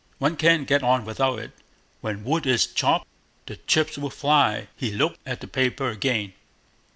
[0.17, 1.51] One can't get on without it.
[1.99, 3.05] 'When wood is chopped
[3.45, 6.33] the chips will fly.'" He looked at the paper again.